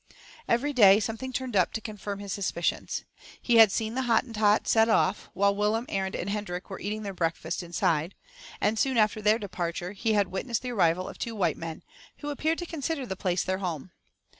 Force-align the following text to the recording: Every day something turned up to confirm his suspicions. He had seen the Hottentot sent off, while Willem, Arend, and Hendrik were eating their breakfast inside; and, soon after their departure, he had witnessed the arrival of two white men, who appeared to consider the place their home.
Every 0.47 0.73
day 0.73 0.99
something 0.99 1.31
turned 1.31 1.55
up 1.55 1.73
to 1.73 1.79
confirm 1.79 2.17
his 2.17 2.33
suspicions. 2.33 3.03
He 3.39 3.57
had 3.57 3.71
seen 3.71 3.93
the 3.93 4.01
Hottentot 4.05 4.67
sent 4.67 4.89
off, 4.89 5.29
while 5.35 5.55
Willem, 5.55 5.85
Arend, 5.89 6.15
and 6.15 6.27
Hendrik 6.27 6.71
were 6.71 6.79
eating 6.79 7.03
their 7.03 7.13
breakfast 7.13 7.61
inside; 7.61 8.15
and, 8.59 8.79
soon 8.79 8.97
after 8.97 9.21
their 9.21 9.37
departure, 9.37 9.91
he 9.91 10.13
had 10.13 10.29
witnessed 10.29 10.63
the 10.63 10.71
arrival 10.71 11.07
of 11.07 11.19
two 11.19 11.35
white 11.35 11.55
men, 11.55 11.83
who 12.17 12.31
appeared 12.31 12.57
to 12.57 12.65
consider 12.65 13.05
the 13.05 13.15
place 13.15 13.43
their 13.43 13.59
home. 13.59 13.91